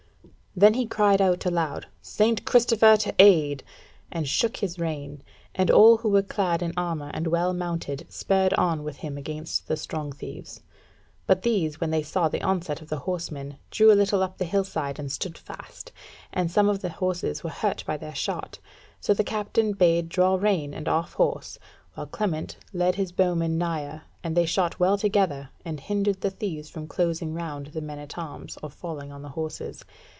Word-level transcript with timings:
Then 0.53 0.73
he 0.73 0.85
cried 0.85 1.21
out 1.21 1.45
aloud: 1.45 1.87
"St. 2.01 2.43
Christopher 2.45 2.97
to 2.97 3.15
aid!" 3.17 3.63
and 4.11 4.27
shook 4.27 4.57
his 4.57 4.77
rein, 4.77 5.23
and 5.55 5.71
all 5.71 5.95
they 5.95 6.01
who 6.01 6.09
were 6.09 6.21
clad 6.21 6.61
in 6.61 6.73
armour 6.75 7.09
and 7.13 7.25
well 7.27 7.53
mounted 7.53 8.05
spurred 8.09 8.53
on 8.55 8.83
with 8.83 8.97
him 8.97 9.17
against 9.17 9.69
the 9.69 9.77
strong 9.77 10.11
thieves. 10.11 10.59
But 11.25 11.43
these, 11.43 11.79
when 11.79 11.89
they 11.89 12.03
saw 12.03 12.27
the 12.27 12.41
onset 12.41 12.81
of 12.81 12.89
the 12.89 12.99
horsemen, 13.07 13.51
but 13.51 13.59
drew 13.71 13.93
a 13.93 13.95
little 13.95 14.21
up 14.21 14.37
the 14.39 14.43
hill 14.45 14.65
side 14.65 14.99
and 14.99 15.09
stood 15.09 15.37
fast, 15.37 15.93
and 16.33 16.51
some 16.51 16.67
of 16.67 16.81
the 16.81 16.89
horses 16.89 17.45
were 17.45 17.49
hurt 17.49 17.85
by 17.87 17.95
their 17.95 18.13
shot. 18.13 18.59
So 18.99 19.13
the 19.13 19.23
captain 19.23 19.71
bade 19.71 20.09
draw 20.09 20.35
rein 20.35 20.73
and 20.73 20.89
off 20.89 21.13
horse, 21.13 21.59
while 21.93 22.07
Clement 22.07 22.57
led 22.73 22.95
his 22.95 23.13
bowmen 23.13 23.57
nigher, 23.57 24.01
and 24.21 24.35
they 24.35 24.45
shot 24.45 24.81
well 24.81 24.97
together, 24.97 25.49
and 25.63 25.79
hindered 25.79 26.19
the 26.19 26.29
thieves 26.29 26.69
from 26.69 26.87
closing 26.89 27.33
round 27.33 27.67
the 27.67 27.81
men 27.81 27.99
at 27.99 28.17
arms, 28.17 28.57
or 28.61 28.69
falling 28.69 29.13
on 29.13 29.21
the 29.21 29.29
horses. 29.29 29.85